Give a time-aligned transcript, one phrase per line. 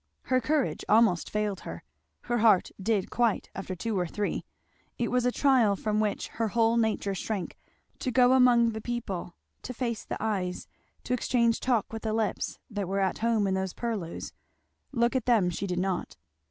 [0.23, 1.83] Her courage almost failed her,
[2.21, 4.43] her heart did quite, after two or three.
[4.97, 7.55] It was a trial from which her whole nature shrank,
[7.99, 10.67] to go among the people, to face the eyes,
[11.03, 14.33] to exchange talk with the lips, that were at home in those purlieus;
[14.91, 16.17] look at them she did not.